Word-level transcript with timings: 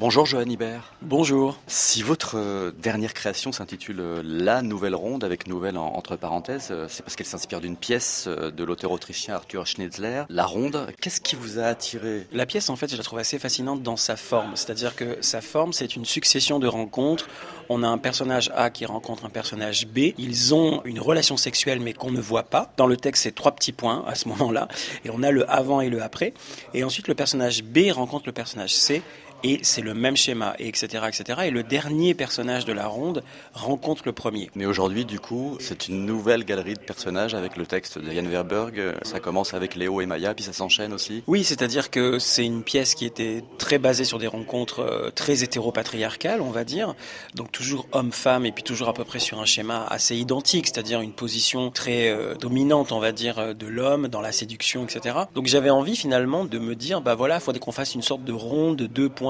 Bonjour 0.00 0.24
Johan 0.24 0.46
Hibert. 0.46 0.94
Bonjour. 1.02 1.58
Si 1.66 2.02
votre 2.02 2.38
euh, 2.38 2.70
dernière 2.70 3.12
création 3.12 3.52
s'intitule 3.52 4.00
euh, 4.00 4.22
La 4.24 4.62
Nouvelle 4.62 4.94
Ronde, 4.94 5.24
avec 5.24 5.46
nouvelle 5.46 5.76
entre 5.76 6.16
parenthèses, 6.16 6.68
euh, 6.70 6.86
c'est 6.88 7.02
parce 7.02 7.16
qu'elle 7.16 7.26
s'inspire 7.26 7.60
d'une 7.60 7.76
pièce 7.76 8.26
de 8.26 8.64
l'auteur 8.64 8.92
autrichien 8.92 9.34
Arthur 9.34 9.66
Schnitzler. 9.66 10.22
La 10.30 10.46
Ronde, 10.46 10.86
qu'est-ce 11.02 11.20
qui 11.20 11.36
vous 11.36 11.58
a 11.58 11.64
attiré? 11.64 12.26
La 12.32 12.46
pièce, 12.46 12.70
en 12.70 12.76
fait, 12.76 12.90
je 12.90 12.96
la 12.96 13.02
trouve 13.02 13.18
assez 13.18 13.38
fascinante 13.38 13.82
dans 13.82 13.98
sa 13.98 14.16
forme. 14.16 14.52
C'est-à-dire 14.54 14.96
que 14.96 15.18
sa 15.20 15.42
forme, 15.42 15.74
c'est 15.74 15.94
une 15.94 16.06
succession 16.06 16.58
de 16.58 16.66
rencontres. 16.66 17.28
On 17.68 17.82
a 17.82 17.86
un 17.86 17.98
personnage 17.98 18.50
A 18.56 18.70
qui 18.70 18.86
rencontre 18.86 19.26
un 19.26 19.30
personnage 19.30 19.86
B. 19.86 20.14
Ils 20.16 20.54
ont 20.54 20.80
une 20.86 20.98
relation 20.98 21.36
sexuelle, 21.36 21.78
mais 21.78 21.92
qu'on 21.92 22.10
ne 22.10 22.22
voit 22.22 22.44
pas. 22.44 22.72
Dans 22.78 22.86
le 22.86 22.96
texte, 22.96 23.24
c'est 23.24 23.34
trois 23.34 23.52
petits 23.52 23.72
points 23.72 24.02
à 24.06 24.14
ce 24.14 24.28
moment-là. 24.28 24.68
Et 25.04 25.10
on 25.10 25.22
a 25.22 25.30
le 25.30 25.48
avant 25.50 25.82
et 25.82 25.90
le 25.90 26.02
après. 26.02 26.32
Et 26.72 26.84
ensuite, 26.84 27.06
le 27.06 27.14
personnage 27.14 27.62
B 27.62 27.90
rencontre 27.92 28.24
le 28.24 28.32
personnage 28.32 28.74
C 28.74 29.02
et 29.42 29.60
c'est 29.62 29.80
le 29.80 29.94
même 29.94 30.16
schéma, 30.16 30.54
et 30.58 30.68
etc., 30.68 31.04
etc. 31.08 31.40
Et 31.44 31.50
le 31.50 31.62
dernier 31.62 32.14
personnage 32.14 32.64
de 32.64 32.72
la 32.72 32.86
ronde 32.86 33.22
rencontre 33.52 34.02
le 34.06 34.12
premier. 34.12 34.50
Mais 34.54 34.66
aujourd'hui, 34.66 35.04
du 35.04 35.20
coup, 35.20 35.56
c'est 35.60 35.88
une 35.88 36.04
nouvelle 36.04 36.44
galerie 36.44 36.74
de 36.74 36.80
personnages 36.80 37.34
avec 37.34 37.56
le 37.56 37.66
texte 37.66 37.98
de 37.98 38.10
Jan 38.10 38.22
Verberg. 38.22 38.94
Ça 39.02 39.20
commence 39.20 39.54
avec 39.54 39.74
Léo 39.74 40.00
et 40.00 40.06
Maya, 40.06 40.34
puis 40.34 40.44
ça 40.44 40.52
s'enchaîne 40.52 40.92
aussi. 40.92 41.22
Oui, 41.26 41.44
c'est-à-dire 41.44 41.90
que 41.90 42.18
c'est 42.18 42.44
une 42.44 42.62
pièce 42.62 42.94
qui 42.94 43.06
était 43.06 43.42
très 43.58 43.78
basée 43.78 44.04
sur 44.04 44.18
des 44.18 44.26
rencontres 44.26 44.80
euh, 44.80 45.10
très 45.10 45.42
hétéropatriarcales, 45.42 46.40
on 46.40 46.50
va 46.50 46.64
dire. 46.64 46.94
Donc 47.34 47.52
toujours 47.52 47.86
homme-femme, 47.92 48.46
et 48.46 48.52
puis 48.52 48.62
toujours 48.62 48.88
à 48.88 48.94
peu 48.94 49.04
près 49.04 49.18
sur 49.18 49.40
un 49.40 49.46
schéma 49.46 49.86
assez 49.88 50.16
identique, 50.16 50.66
c'est-à-dire 50.66 51.00
une 51.00 51.12
position 51.12 51.70
très 51.70 52.10
euh, 52.10 52.34
dominante, 52.34 52.92
on 52.92 53.00
va 53.00 53.12
dire, 53.12 53.38
euh, 53.38 53.54
de 53.54 53.66
l'homme 53.66 54.08
dans 54.08 54.20
la 54.20 54.32
séduction, 54.32 54.84
etc. 54.84 55.16
Donc 55.34 55.46
j'avais 55.46 55.70
envie 55.70 55.96
finalement 55.96 56.44
de 56.44 56.58
me 56.58 56.74
dire, 56.74 57.00
bah 57.00 57.14
voilà, 57.14 57.36
il 57.36 57.40
faudrait 57.40 57.60
qu'on 57.60 57.72
fasse 57.72 57.94
une 57.94 58.02
sorte 58.02 58.24
de 58.24 58.32
ronde 58.32 58.82
2.0 58.82 59.29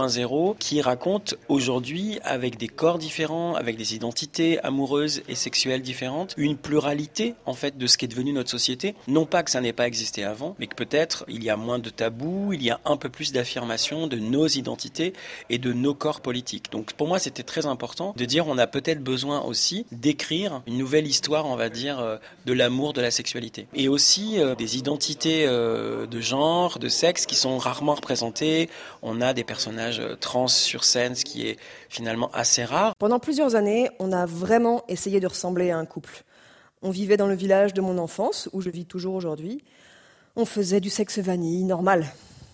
qui 0.58 0.80
raconte 0.80 1.34
aujourd'hui 1.48 2.18
avec 2.22 2.56
des 2.56 2.68
corps 2.68 2.98
différents, 2.98 3.54
avec 3.54 3.76
des 3.76 3.94
identités 3.94 4.60
amoureuses 4.64 5.22
et 5.28 5.34
sexuelles 5.34 5.82
différentes, 5.82 6.34
une 6.36 6.56
pluralité 6.56 7.34
en 7.46 7.54
fait 7.54 7.76
de 7.76 7.86
ce 7.86 7.98
qui 7.98 8.04
est 8.04 8.08
devenu 8.08 8.32
notre 8.32 8.50
société. 8.50 8.94
Non 9.08 9.26
pas 9.26 9.42
que 9.42 9.50
ça 9.50 9.60
n'ait 9.60 9.72
pas 9.72 9.86
existé 9.86 10.24
avant, 10.24 10.54
mais 10.58 10.66
que 10.66 10.74
peut-être 10.74 11.24
il 11.28 11.42
y 11.42 11.50
a 11.50 11.56
moins 11.56 11.78
de 11.78 11.90
tabous, 11.90 12.52
il 12.52 12.62
y 12.62 12.70
a 12.70 12.80
un 12.84 12.96
peu 12.96 13.08
plus 13.08 13.32
d'affirmation 13.32 14.06
de 14.06 14.18
nos 14.18 14.46
identités 14.46 15.12
et 15.48 15.58
de 15.58 15.72
nos 15.72 15.94
corps 15.94 16.20
politiques. 16.20 16.70
Donc 16.70 16.92
pour 16.92 17.08
moi 17.08 17.18
c'était 17.18 17.42
très 17.42 17.66
important 17.66 18.14
de 18.16 18.24
dire 18.24 18.46
on 18.46 18.58
a 18.58 18.66
peut-être 18.66 19.02
besoin 19.02 19.42
aussi 19.42 19.86
d'écrire 19.92 20.62
une 20.66 20.78
nouvelle 20.78 21.06
histoire, 21.06 21.46
on 21.46 21.56
va 21.56 21.68
dire, 21.68 21.98
euh, 21.98 22.16
de 22.46 22.52
l'amour, 22.52 22.92
de 22.92 23.00
la 23.00 23.10
sexualité. 23.10 23.66
Et 23.74 23.88
aussi 23.88 24.38
euh, 24.38 24.54
des 24.54 24.78
identités 24.78 25.46
euh, 25.46 26.06
de 26.06 26.20
genre, 26.20 26.78
de 26.78 26.88
sexe 26.88 27.26
qui 27.26 27.34
sont 27.34 27.58
rarement 27.58 27.94
représentées. 27.94 28.68
On 29.02 29.20
a 29.20 29.32
des 29.34 29.44
personnages 29.44 29.89
euh, 29.98 30.14
trans 30.14 30.46
sur 30.46 30.84
scène, 30.84 31.16
ce 31.16 31.24
qui 31.24 31.48
est 31.48 31.58
finalement 31.88 32.30
assez 32.32 32.64
rare. 32.64 32.94
Pendant 32.98 33.18
plusieurs 33.18 33.56
années, 33.56 33.90
on 33.98 34.12
a 34.12 34.26
vraiment 34.26 34.84
essayé 34.88 35.18
de 35.18 35.26
ressembler 35.26 35.70
à 35.70 35.78
un 35.78 35.86
couple. 35.86 36.22
On 36.82 36.90
vivait 36.90 37.16
dans 37.16 37.26
le 37.26 37.34
village 37.34 37.74
de 37.74 37.80
mon 37.80 37.98
enfance, 37.98 38.48
où 38.52 38.60
je 38.60 38.70
vis 38.70 38.86
toujours 38.86 39.14
aujourd'hui. 39.14 39.64
On 40.36 40.44
faisait 40.44 40.80
du 40.80 40.90
sexe 40.90 41.18
vanille, 41.18 41.64
normal. 41.64 42.06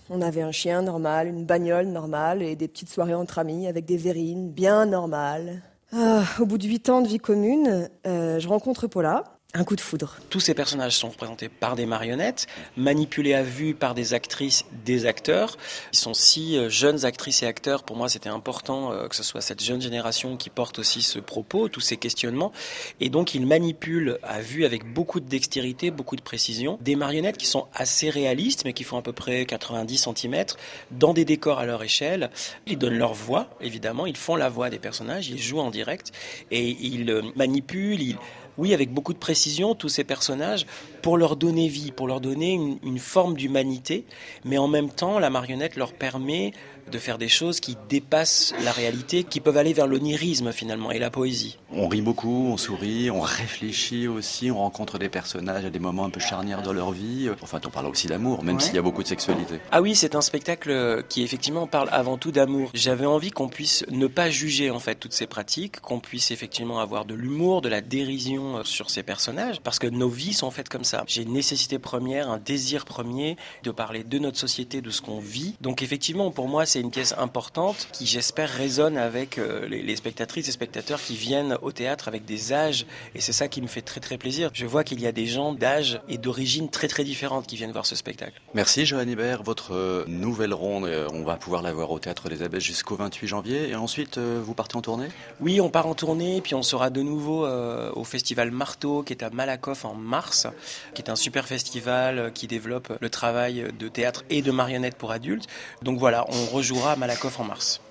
On 0.09 0.21
avait 0.21 0.41
un 0.41 0.51
chien 0.51 0.81
normal, 0.81 1.27
une 1.27 1.45
bagnole 1.45 1.87
normale 1.87 2.41
et 2.41 2.55
des 2.55 2.67
petites 2.67 2.89
soirées 2.89 3.13
entre 3.13 3.39
amis 3.39 3.67
avec 3.67 3.85
des 3.85 3.97
verrines 3.97 4.49
bien 4.49 4.85
normales. 4.85 5.61
Ah, 5.93 6.23
au 6.39 6.45
bout 6.45 6.57
de 6.57 6.65
huit 6.65 6.89
ans 6.89 7.01
de 7.01 7.07
vie 7.07 7.19
commune, 7.19 7.89
euh, 8.05 8.39
je 8.39 8.47
rencontre 8.47 8.87
Paula, 8.87 9.36
un 9.57 9.63
coup 9.63 9.75
de 9.75 9.81
foudre. 9.81 10.17
Tous 10.29 10.39
ces 10.39 10.53
personnages 10.53 10.95
sont 10.95 11.09
représentés 11.09 11.49
par 11.49 11.75
des 11.75 11.87
marionnettes, 11.87 12.45
manipulés 12.75 13.33
à 13.33 13.41
vue 13.41 13.73
par 13.73 13.95
des 13.95 14.13
actrices, 14.13 14.65
des 14.85 15.07
acteurs. 15.07 15.57
Ils 15.93 15.97
sont 15.97 16.13
six 16.13 16.57
euh, 16.57 16.69
jeunes 16.69 17.05
actrices 17.05 17.41
et 17.41 17.47
acteurs. 17.47 17.81
Pour 17.83 17.95
moi, 17.95 18.07
c'était 18.07 18.29
important 18.29 18.91
euh, 18.91 19.07
que 19.07 19.15
ce 19.15 19.23
soit 19.23 19.41
cette 19.41 19.63
jeune 19.63 19.81
génération 19.81 20.37
qui 20.37 20.51
porte 20.51 20.77
aussi 20.77 21.01
ce 21.01 21.17
propos, 21.17 21.69
tous 21.69 21.81
ces 21.81 21.97
questionnements. 21.97 22.51
Et 22.99 23.09
donc, 23.09 23.33
ils 23.33 23.47
manipulent 23.47 24.19
à 24.21 24.41
vue 24.41 24.63
avec 24.63 24.85
beaucoup 24.85 25.19
de 25.19 25.27
dextérité, 25.27 25.89
beaucoup 25.89 26.15
de 26.15 26.21
précision, 26.21 26.77
des 26.81 26.95
marionnettes 26.95 27.37
qui 27.37 27.47
sont 27.47 27.65
assez 27.73 28.11
réalistes, 28.11 28.63
mais 28.63 28.73
qui 28.73 28.83
font 28.83 28.97
à 28.97 29.01
peu 29.01 29.13
près 29.13 29.45
90 29.45 30.07
cm, 30.15 30.45
dans 30.91 31.13
des 31.13 31.25
décors 31.25 31.57
à 31.57 31.65
leur 31.65 31.81
échelle. 31.81 32.29
Ils 32.67 32.77
donnent 32.77 32.97
leur 32.97 33.15
voix, 33.15 33.49
évidemment. 33.59 34.05
Ils 34.05 34.17
font 34.17 34.35
la 34.35 34.49
voix 34.49 34.69
des 34.69 34.79
personnages. 34.79 35.29
Ils 35.29 35.41
jouent 35.41 35.59
en 35.59 35.71
direct 35.71 36.11
et 36.51 36.77
ils 36.79 37.09
euh, 37.09 37.23
manipulent. 37.35 38.01
Ils 38.01 38.17
oui, 38.57 38.73
avec 38.73 38.93
beaucoup 38.93 39.13
de 39.13 39.19
précision, 39.19 39.75
tous 39.75 39.89
ces 39.89 40.03
personnages, 40.03 40.65
pour 41.01 41.17
leur 41.17 41.35
donner 41.35 41.67
vie, 41.67 41.91
pour 41.91 42.07
leur 42.07 42.21
donner 42.21 42.53
une, 42.53 42.77
une 42.83 42.99
forme 42.99 43.35
d'humanité, 43.35 44.05
mais 44.45 44.57
en 44.57 44.67
même 44.67 44.89
temps, 44.89 45.19
la 45.19 45.29
marionnette 45.29 45.75
leur 45.75 45.93
permet 45.93 46.53
de 46.91 46.97
faire 46.99 47.17
des 47.17 47.27
choses 47.27 47.59
qui 47.59 47.77
dépassent 47.89 48.53
la 48.63 48.71
réalité, 48.71 49.23
qui 49.23 49.39
peuvent 49.39 49.57
aller 49.57 49.73
vers 49.73 49.87
l'onirisme 49.87 50.51
finalement 50.51 50.91
et 50.91 50.99
la 50.99 51.09
poésie. 51.09 51.57
On 51.71 51.87
rit 51.87 52.01
beaucoup, 52.01 52.47
on 52.51 52.57
sourit, 52.57 53.11
on 53.11 53.21
réfléchit 53.21 54.07
aussi, 54.07 54.51
on 54.51 54.57
rencontre 54.57 54.97
des 54.97 55.09
personnages 55.09 55.65
à 55.65 55.69
des 55.69 55.79
moments 55.79 56.05
un 56.05 56.09
peu 56.09 56.19
charnières 56.19 56.61
dans 56.61 56.73
leur 56.73 56.91
vie. 56.91 57.29
Enfin, 57.41 57.59
on 57.65 57.69
parle 57.69 57.87
aussi 57.87 58.07
d'amour, 58.07 58.43
même 58.43 58.59
s'il 58.59 58.75
y 58.75 58.77
a 58.77 58.81
beaucoup 58.81 59.03
de 59.03 59.07
sexualité. 59.07 59.59
Ah 59.71 59.81
oui, 59.81 59.95
c'est 59.95 60.15
un 60.15 60.21
spectacle 60.21 61.03
qui 61.09 61.23
effectivement 61.23 61.67
parle 61.67 61.89
avant 61.91 62.17
tout 62.17 62.31
d'amour. 62.31 62.71
J'avais 62.73 63.05
envie 63.05 63.31
qu'on 63.31 63.49
puisse 63.49 63.85
ne 63.91 64.07
pas 64.07 64.29
juger 64.29 64.71
en 64.71 64.79
fait 64.79 64.95
toutes 64.95 65.13
ces 65.13 65.27
pratiques, 65.27 65.79
qu'on 65.81 65.99
puisse 65.99 66.31
effectivement 66.31 66.79
avoir 66.79 67.05
de 67.05 67.15
l'humour, 67.15 67.61
de 67.61 67.69
la 67.69 67.81
dérision 67.81 68.46
sur 68.63 68.89
ces 68.89 69.03
personnages, 69.03 69.61
parce 69.61 69.79
que 69.79 69.87
nos 69.87 70.09
vies 70.09 70.33
sont 70.33 70.51
faites 70.51 70.69
comme 70.69 70.83
ça. 70.83 71.03
J'ai 71.07 71.23
une 71.23 71.33
nécessité 71.33 71.79
première, 71.79 72.29
un 72.29 72.37
désir 72.37 72.85
premier 72.85 73.37
de 73.63 73.71
parler 73.71 74.03
de 74.03 74.19
notre 74.19 74.37
société, 74.37 74.81
de 74.81 74.89
ce 74.89 75.01
qu'on 75.01 75.19
vit. 75.19 75.55
Donc 75.61 75.81
effectivement, 75.81 76.31
pour 76.31 76.47
moi, 76.47 76.65
c'est 76.65 76.79
une 76.79 76.91
pièce 76.91 77.13
importante 77.17 77.87
qui, 77.91 78.05
j'espère, 78.05 78.49
résonne 78.49 78.97
avec 78.97 79.37
euh, 79.37 79.67
les, 79.67 79.95
spectatrices 79.95 80.47
et 80.47 80.51
spectateurs 80.51 81.01
qui 81.01 81.15
viennent 81.15 81.57
au 81.61 81.71
théâtre 81.71 82.07
avec 82.07 82.25
des 82.25 82.53
âges. 82.53 82.85
Et 83.15 83.21
c'est 83.21 83.33
ça 83.33 83.47
qui 83.47 83.61
me 83.61 83.67
fait 83.67 83.81
très 83.81 83.99
très 83.99 84.17
plaisir. 84.17 84.49
Je 84.53 84.65
vois 84.65 84.83
qu'il 84.83 85.01
y 85.01 85.07
a 85.07 85.11
des 85.11 85.25
gens 85.25 85.53
d'âge 85.53 85.99
et 86.07 86.17
d'origine 86.17 86.69
très 86.69 86.87
très 86.87 87.03
différentes 87.03 87.47
qui 87.47 87.55
viennent 87.55 87.71
voir 87.71 87.85
ce 87.85 87.95
spectacle. 87.95 88.39
Merci 88.53 88.85
Johan 88.85 89.07
Hibert. 89.07 89.43
Votre 89.43 89.73
euh, 89.73 90.05
nouvelle 90.07 90.53
ronde, 90.53 90.85
euh, 90.85 91.07
on 91.13 91.23
va 91.23 91.35
pouvoir 91.35 91.61
la 91.61 91.73
voir 91.73 91.91
au 91.91 91.99
Théâtre 91.99 92.29
des 92.29 92.41
Abbesses 92.43 92.63
jusqu'au 92.63 92.95
28 92.95 93.27
janvier. 93.27 93.69
Et 93.69 93.75
ensuite, 93.75 94.17
vous 94.17 94.53
partez 94.53 94.77
en 94.77 94.81
tournée? 94.81 95.07
Oui, 95.39 95.59
on 95.59 95.69
part 95.69 95.87
en 95.87 95.95
tournée. 95.95 96.41
Puis 96.41 96.55
on 96.55 96.63
sera 96.63 96.89
de 96.89 97.01
nouveau 97.01 97.47
au 97.47 98.03
Festival 98.03 98.36
Marteau 98.45 99.03
qui 99.03 99.13
est 99.13 99.23
à 99.23 99.29
Malakoff 99.29 99.83
en 99.85 99.95
mars, 99.95 100.47
qui 100.93 101.01
est 101.01 101.09
un 101.09 101.15
super 101.15 101.47
festival 101.47 102.31
qui 102.33 102.47
développe 102.47 102.93
le 102.99 103.09
travail 103.09 103.67
de 103.77 103.87
théâtre 103.87 104.23
et 104.29 104.41
de 104.41 104.51
marionnettes 104.51 104.95
pour 104.95 105.11
adultes. 105.11 105.47
Donc 105.81 105.99
voilà, 105.99 106.25
on 106.29 106.45
rejoue 106.45 106.67
jouera 106.67 106.91
à 106.91 106.95
Malakoff 106.97 107.39
en 107.39 107.45
mars. 107.45 107.81